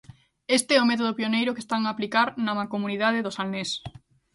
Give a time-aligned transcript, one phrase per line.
[0.57, 3.69] Este é o método pioneiro que están a aplicar na mancomunidade do Salnés.